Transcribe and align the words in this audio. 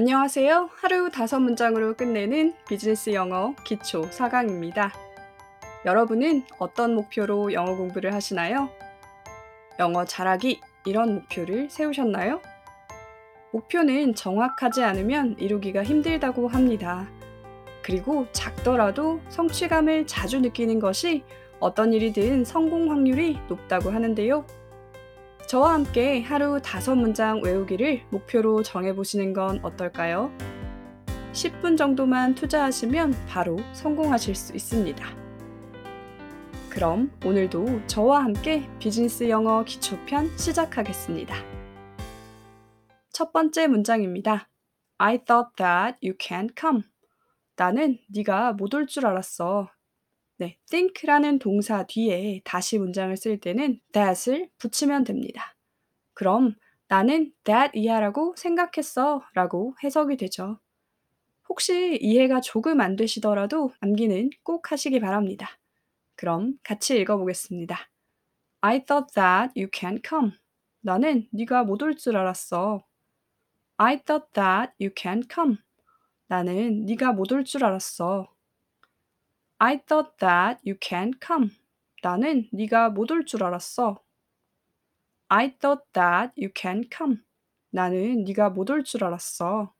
안녕하세요. 0.00 0.70
하루 0.76 1.10
다섯 1.10 1.40
문장으로 1.40 1.92
끝내는 1.92 2.54
비즈니스 2.66 3.12
영어 3.12 3.54
기초 3.66 4.00
4강입니다. 4.08 4.90
여러분은 5.84 6.44
어떤 6.58 6.94
목표로 6.94 7.52
영어 7.52 7.76
공부를 7.76 8.14
하시나요? 8.14 8.70
영어 9.78 10.06
잘하기 10.06 10.58
이런 10.86 11.16
목표를 11.16 11.68
세우셨나요? 11.68 12.40
목표는 13.52 14.14
정확하지 14.14 14.82
않으면 14.82 15.36
이루기가 15.38 15.84
힘들다고 15.84 16.48
합니다. 16.48 17.06
그리고 17.82 18.26
작더라도 18.32 19.20
성취감을 19.28 20.06
자주 20.06 20.40
느끼는 20.40 20.80
것이 20.80 21.24
어떤 21.58 21.92
일이든 21.92 22.46
성공 22.46 22.90
확률이 22.90 23.38
높다고 23.50 23.90
하는데요. 23.90 24.46
저와 25.50 25.74
함께 25.74 26.22
하루 26.22 26.62
다섯 26.62 26.94
문장 26.94 27.42
외우기를 27.42 28.02
목표로 28.10 28.62
정해보시는 28.62 29.32
건 29.32 29.58
어떨까요? 29.64 30.30
10분 31.32 31.76
정도만 31.76 32.36
투자하시면 32.36 33.26
바로 33.26 33.58
성공하실 33.72 34.36
수 34.36 34.54
있습니다. 34.54 35.04
그럼 36.68 37.10
오늘도 37.26 37.84
저와 37.88 38.22
함께 38.22 38.70
비즈니스 38.78 39.28
영어 39.28 39.64
기초편 39.64 40.38
시작하겠습니다. 40.38 41.34
첫 43.12 43.32
번째 43.32 43.66
문장입니다. 43.66 44.48
I 44.98 45.18
thought 45.18 45.56
that 45.56 45.98
you 46.00 46.16
can't 46.16 46.56
come. 46.56 46.84
나는 47.56 47.98
네가 48.14 48.52
못 48.52 48.72
올 48.72 48.86
줄 48.86 49.04
알았어. 49.04 49.68
네, 50.40 50.56
think라는 50.70 51.38
동사 51.38 51.84
뒤에 51.86 52.40
다시 52.44 52.78
문장을 52.78 53.14
쓸 53.18 53.38
때는 53.38 53.78
that을 53.92 54.48
붙이면 54.56 55.04
됩니다. 55.04 55.54
그럼 56.14 56.54
나는 56.88 57.34
that 57.44 57.78
이하라고 57.78 58.34
생각했어 58.38 59.22
라고 59.34 59.74
해석이 59.84 60.16
되죠. 60.16 60.58
혹시 61.48 61.98
이해가 62.00 62.40
조금 62.40 62.80
안 62.80 62.96
되시더라도 62.96 63.72
암기는 63.80 64.30
꼭 64.42 64.72
하시기 64.72 65.00
바랍니다. 65.00 65.58
그럼 66.16 66.54
같이 66.62 66.98
읽어보겠습니다. 66.98 67.78
I 68.62 68.84
thought 68.86 69.14
that 69.14 69.52
you 69.60 69.68
can't 69.70 70.00
come. 70.08 70.32
나는 70.80 71.28
네가 71.32 71.64
못 71.64 71.82
올 71.82 71.96
줄 71.96 72.16
알았어. 72.16 72.82
I 73.78 73.98
thought 74.02 74.32
that 74.34 74.72
you 74.80 74.90
can't 74.94 75.28
come. 75.32 75.58
나는 76.28 76.86
네가 76.86 77.12
못 77.12 77.32
올 77.32 77.44
줄 77.44 77.64
알았어. 77.64 78.28
I 79.62 79.76
thought 79.76 80.16
that 80.20 80.58
you 80.64 80.74
can't 80.80 81.20
come. 81.20 81.50
나는 82.02 82.48
네가 82.50 82.88
못 82.88 83.10
올 83.10 83.26
줄 83.26 83.44
알았어. 83.44 84.02
I 85.28 85.58
thought 85.58 85.84
that 85.92 86.32
you 86.40 86.50
can't 86.50 86.88
come. 86.90 87.18
나는 87.70 88.24
네가 88.24 88.48
못 88.48 88.70
올 88.70 88.82
줄 88.82 89.04
알았어. 89.04 89.74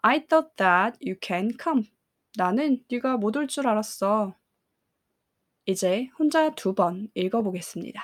I 0.00 0.26
thought 0.26 0.56
that 0.56 0.98
you 1.06 1.14
can't 1.20 1.62
come. 1.62 1.90
나는 2.38 2.82
네가 2.90 3.18
못 3.18 3.36
올 3.36 3.46
줄 3.46 3.68
알았어. 3.68 4.34
이제 5.66 6.08
혼자 6.18 6.48
두 6.54 6.74
번 6.74 7.10
읽어보겠습니다. 7.14 8.02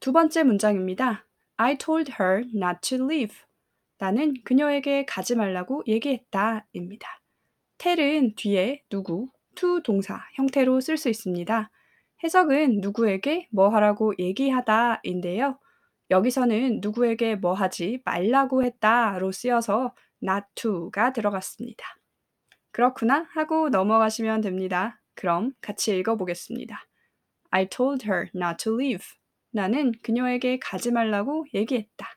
두 0.00 0.12
번째 0.12 0.42
문장입니다. 0.42 1.29
I 1.62 1.76
told 1.76 2.14
her 2.18 2.42
not 2.54 2.80
to 2.88 3.04
leave. 3.04 3.36
나는 3.98 4.32
그녀에게 4.44 5.04
가지 5.04 5.36
말라고 5.36 5.82
얘기했다. 5.86 6.66
입니다. 6.72 7.20
텔은 7.76 8.34
뒤에 8.36 8.82
누구, 8.88 9.28
to 9.56 9.82
동사 9.82 10.24
형태로 10.36 10.80
쓸 10.80 10.96
수 10.96 11.10
있습니다. 11.10 11.70
해석은 12.24 12.80
누구에게 12.80 13.48
뭐 13.52 13.68
하라고 13.68 14.14
얘기하다 14.18 15.00
인데요. 15.02 15.58
여기서는 16.10 16.80
누구에게 16.80 17.34
뭐 17.34 17.52
하지 17.52 18.00
말라고 18.06 18.64
했다로 18.64 19.30
쓰여서 19.30 19.94
not 20.22 20.46
to가 20.54 21.12
들어갔습니다. 21.12 21.84
그렇구나 22.70 23.26
하고 23.34 23.68
넘어가시면 23.68 24.40
됩니다. 24.40 24.98
그럼 25.14 25.52
같이 25.60 25.94
읽어보겠습니다. 25.94 26.86
I 27.50 27.68
told 27.68 28.06
her 28.06 28.30
not 28.34 28.64
to 28.64 28.80
leave. 28.80 29.19
나는 29.50 29.92
그녀에게 30.02 30.58
가지 30.60 30.92
말라고 30.92 31.46
얘기했다. 31.54 32.16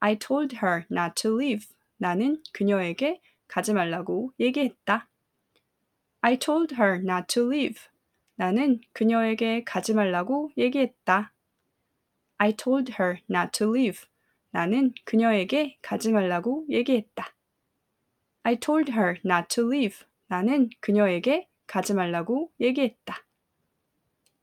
I 0.00 0.18
told 0.18 0.56
her 0.56 0.84
not 0.90 1.14
to 1.22 1.36
leave. 1.40 1.66
나는 1.96 2.42
그녀에게 2.52 3.20
가지 3.46 3.72
말라고 3.72 4.32
얘기했다. 4.40 5.08
I 6.20 6.38
told 6.38 6.74
her 6.74 6.96
not 6.96 7.26
to 7.28 7.46
leave. 7.46 7.80
나는 8.34 8.80
그녀에게 8.92 9.62
가지 9.64 9.94
말라고 9.94 10.50
얘기했다. 10.56 11.32
I 12.38 12.52
told 12.56 12.94
her 13.00 13.18
not 13.30 13.52
to 13.52 13.68
leave. 13.74 14.08
나는 14.50 14.92
그녀에게 15.04 15.78
가지 15.80 16.10
말라고 16.10 16.66
얘기했다. 16.68 17.34
I 18.42 18.56
told 18.56 18.90
her 18.92 19.20
not 19.24 19.46
to 19.54 19.66
leave. 19.72 19.98
나는 20.26 20.70
그녀에게 20.80 21.48
가지 21.66 21.94
말라고 21.94 22.50
얘기했다. 22.60 23.24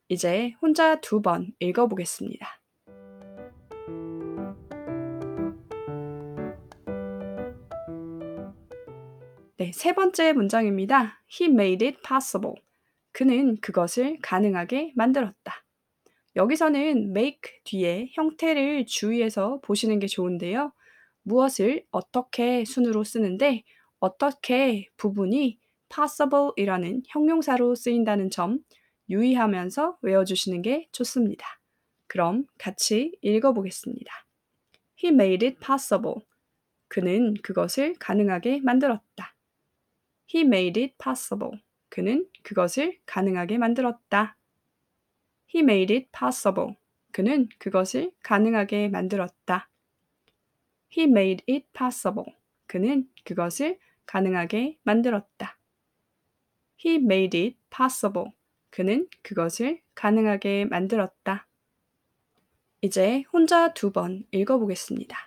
이제 0.10 0.54
혼자 0.60 1.00
두 1.02 1.22
번 1.22 1.54
읽어보겠습니다. 1.60 2.60
네, 9.58 9.72
세 9.74 9.94
번째 9.94 10.34
문장입니다. 10.34 11.22
He 11.30 11.52
made 11.52 11.86
it 11.86 12.00
possible. 12.02 12.56
그는 13.12 13.58
그것을 13.62 14.18
가능하게 14.22 14.94
만들었다. 14.96 15.66
여기서는 16.36 17.10
make 17.10 17.42
뒤에 17.66 18.10
형태를 18.14 18.86
주의해서 18.86 19.60
보시는 19.62 20.00
게 20.00 20.08
좋은데요. 20.08 20.72
무엇을 21.24 21.86
어떻게 21.92 22.66
순으로 22.66 23.04
쓰는데 23.04 23.64
어떻게 24.00 24.88
부분이 24.98 25.60
possible 25.94 26.52
이라는 26.56 27.04
형용사로 27.08 27.76
쓰인다는 27.76 28.30
점 28.30 28.60
유의하면서 29.10 30.00
외워주시는 30.02 30.62
게 30.62 30.88
좋습니다. 30.92 31.60
그럼 32.08 32.46
같이 32.58 33.18
읽어보겠습니다. 33.22 34.12
He 35.04 35.14
made 35.14 35.48
it 35.48 35.60
possible. 35.60 36.26
그는 36.88 37.36
그것을 37.42 37.94
가능하게 38.00 38.62
만들었다. 38.62 39.36
He 40.34 40.46
made 40.46 40.82
it 40.82 40.96
possible. 41.02 41.62
그는 41.90 42.28
그것을 42.44 43.00
가능하게 43.06 43.58
만들었다. 43.58 44.38
He 45.54 45.64
made 45.64 45.96
it 45.96 46.10
possible. 46.12 46.76
그는 47.12 47.50
그것을 47.58 48.12
가능하게 48.22 48.90
만들었다. 48.90 49.70
He 50.96 51.06
made 51.06 51.44
it 51.48 51.68
possible. 51.74 52.36
그는 52.68 53.10
그것을 53.24 53.80
가능하게 54.06 54.78
만들었다. 54.84 55.58
He 56.84 56.96
made 56.96 57.38
it 57.38 57.58
possible. 57.70 58.32
그는 58.70 59.08
그것을 59.22 59.82
가능하게 59.96 60.66
만들었다. 60.66 61.48
이제 62.82 63.24
혼자 63.34 63.74
두 63.74 63.92
번 63.92 64.24
읽어보겠습니다. 64.32 65.18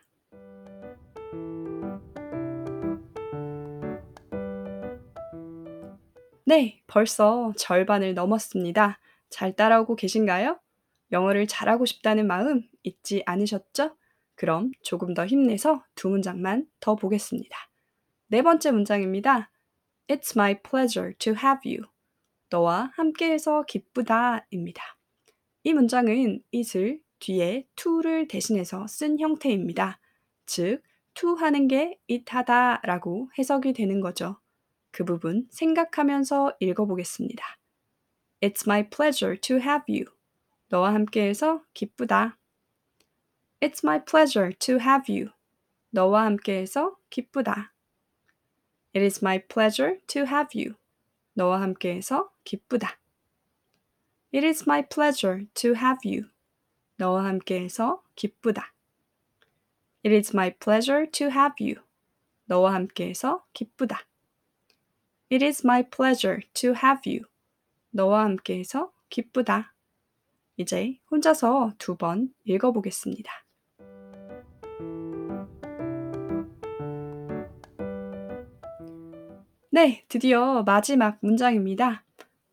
네, 6.45 6.83
벌써 6.87 7.53
절반을 7.57 8.15
넘었습니다. 8.15 8.99
잘 9.31 9.55
따라오고 9.55 9.97
계신가요? 9.97 10.59
영어를 11.13 11.47
잘하고 11.47 11.85
싶다는 11.87 12.27
마음 12.27 12.63
잊지 12.83 13.23
않으셨죠? 13.27 13.97
그럼 14.35 14.73
조금 14.83 15.15
더 15.15 15.27
힘내서 15.27 15.85
두 15.95 16.09
문장만 16.09 16.67
더 16.81 16.97
보겠습니다. 16.97 17.57
네 18.29 18.43
번째 18.43 18.73
문장입니다. 18.73 19.51
It's 20.09 20.37
my 20.37 20.61
pleasure 20.63 21.15
to 21.19 21.35
have 21.35 21.61
you. 21.65 21.92
너와 22.53 22.91
함께해서 22.97 23.63
기쁘다 23.63 24.47
입니다. 24.51 24.83
이 25.65 25.73
문장은 25.73 26.43
it을 26.55 27.01
뒤에 27.19 27.67
to를 27.77 28.29
대신해서 28.29 28.87
쓴 28.87 29.19
형태입니다. 29.19 29.99
즉, 30.45 30.83
to 31.15 31.35
하는 31.35 31.67
게 31.67 31.99
it 32.11 32.25
하다 32.29 32.83
라고 32.85 33.31
해석이 33.39 33.73
되는 33.73 34.03
거죠. 34.03 34.39
그 34.91 35.05
부분 35.05 35.47
생각하면서 35.51 36.57
읽어보겠습니다. 36.61 37.43
It's 38.43 38.67
my 38.67 38.91
pleasure 38.91 39.41
to 39.41 39.57
have 39.57 39.85
you. 39.89 40.05
너와 40.69 40.93
함께해서 40.93 41.63
기쁘다. 41.73 42.39
It's 43.61 43.83
my 43.83 44.05
pleasure 44.05 44.53
to 44.59 44.75
have 44.75 45.05
you. 45.09 45.31
너와 45.91 46.27
함께해서 46.27 46.99
기쁘다. 47.09 47.73
It 48.95 49.03
is 49.03 49.25
my 49.25 49.41
pleasure 49.47 50.01
to 50.09 50.23
have 50.27 50.49
you. 50.55 50.82
너와 51.35 51.61
함께해서 51.63 52.31
기쁘다. 52.45 52.99
It 54.35 54.47
is 54.47 54.65
my 54.67 54.83
pleasure 54.89 55.47
to 55.55 55.71
have 55.75 55.99
you. 56.05 56.31
너와 56.97 57.25
함께해서 57.25 58.03
기쁘다. 58.15 58.73
It 60.05 60.15
is 60.15 60.35
my 60.35 60.51
pleasure 60.59 61.11
to 61.11 61.27
have 61.29 61.55
you. 61.61 61.83
너와 62.47 62.75
함께해서 62.75 63.47
기쁘다. 63.53 64.07
It 65.31 65.45
is 65.45 65.67
my 65.67 65.89
pleasure 65.89 66.43
to 66.55 66.71
have 66.71 67.03
you. 67.07 67.25
너와 67.91 68.25
함께해서 68.25 68.93
기쁘다. 69.09 69.75
이제 70.57 70.99
혼자서 71.11 71.73
두 71.79 71.97
번 71.97 72.35
읽어보겠습니다. 72.45 73.31
네, 79.75 80.05
드디어 80.09 80.63
마지막 80.65 81.17
문장입니다. 81.23 82.05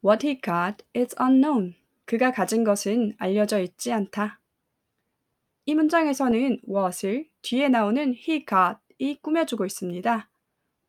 What 0.01 0.25
he 0.25 0.39
got 0.39 0.85
is 0.95 1.13
unknown. 1.21 1.75
그가 2.05 2.31
가진 2.31 2.63
것은 2.63 3.13
알려져 3.17 3.59
있지 3.59 3.91
않다. 3.91 4.39
이 5.65 5.75
문장에서는 5.75 6.61
what을 6.65 7.27
뒤에 7.41 7.67
나오는 7.67 8.15
he 8.15 8.45
got이 8.45 9.19
꾸며주고 9.21 9.65
있습니다. 9.65 10.29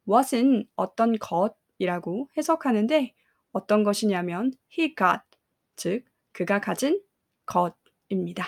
what은 0.08 0.68
어떤 0.76 1.18
것이라고 1.18 2.28
해석하는데 2.36 3.12
어떤 3.50 3.82
것이냐면 3.82 4.52
he 4.78 4.94
got, 4.94 5.22
즉 5.74 6.04
그가 6.30 6.60
가진 6.60 7.02
것입니다. 7.44 8.46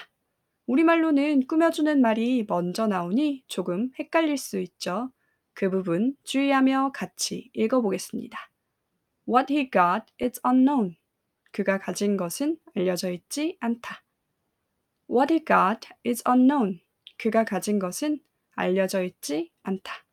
우리말로는 0.69 1.49
꾸며주는 1.49 2.01
말이 2.01 2.47
먼저 2.47 2.87
나오니 2.87 3.43
조금 3.49 3.91
헷갈릴 3.99 4.37
수 4.39 4.61
있죠. 4.61 5.11
그 5.55 5.71
부분 5.71 6.17
주의하며 6.25 6.93
같이 6.93 7.51
읽어보겠습니다. 7.53 8.51
What 9.29 9.53
he 9.53 9.71
got 9.71 10.13
is 10.21 10.41
unknown. 10.45 10.97
그가 11.53 11.79
가진 11.79 12.17
것은 12.17 12.59
알려져 12.75 13.11
있지 13.11 13.57
않다. 13.61 14.03
What 15.09 15.33
he 15.33 15.45
got 15.45 15.89
is 16.07 16.23
unknown. 16.27 16.81
그가 17.19 17.45
가진 17.45 17.79
것은 17.79 18.21
알려져 18.55 19.03
있지 19.05 19.53
않다. 19.63 20.05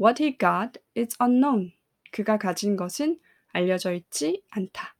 What 0.00 0.22
he 0.22 0.36
got 0.36 0.80
is 0.96 1.16
unknown. 1.22 1.72
그가 2.10 2.38
가진 2.38 2.76
것은 2.76 3.20
알려져 3.48 3.92
있지 3.94 4.42
않다. 4.50 4.96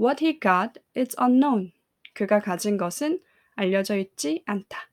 What 0.00 0.24
he 0.24 0.38
got 0.38 0.80
is 0.96 1.16
unknown. 1.20 1.72
그가 2.14 2.40
가진 2.40 2.76
것은 2.76 3.22
알려져 3.54 3.96
있지 3.96 4.42
않다. 4.46 4.90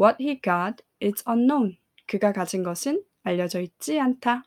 What 0.00 0.22
he 0.22 0.40
got 0.40 0.84
is 1.02 1.22
unknown. 1.28 1.78
그가 2.06 2.32
가진 2.32 2.62
것은 2.62 3.02
알려져 3.22 3.60
있지 3.60 3.98
않다. 4.00 4.44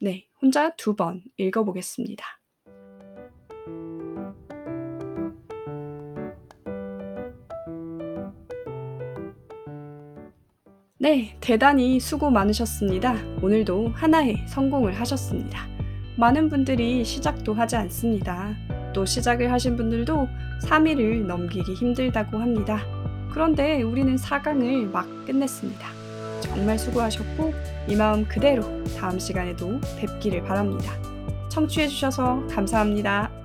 네, 0.00 0.28
혼자 0.40 0.74
두 0.76 0.94
번 0.94 1.22
읽어보겠습니다. 1.38 2.24
네, 10.98 11.36
대단히 11.40 12.00
수고 12.00 12.30
많으셨습니다. 12.30 13.14
오늘도 13.42 13.88
하나의 13.94 14.46
성공을 14.48 14.98
하셨습니다. 15.00 15.68
많은 16.18 16.48
분들이 16.48 17.04
시작도 17.04 17.52
하지 17.52 17.76
않습니다. 17.76 18.56
또 18.94 19.04
시작을 19.04 19.52
하신 19.52 19.76
분들도 19.76 20.26
3일을 20.64 21.26
넘기기 21.26 21.74
힘들다고 21.74 22.38
합니다. 22.38 22.80
그런데 23.30 23.82
우리는 23.82 24.16
4강을 24.16 24.90
막 24.90 25.06
끝냈습니다. 25.26 26.05
정말 26.40 26.78
수고하셨고 26.78 27.52
이 27.88 27.96
마음 27.96 28.24
그대로 28.26 28.82
다음 28.98 29.18
시간에도 29.18 29.80
뵙기를 29.98 30.42
바랍니다. 30.42 30.92
청취해주셔서 31.48 32.46
감사합니다. 32.48 33.35